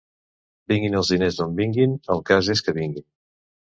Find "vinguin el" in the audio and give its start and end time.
1.61-2.25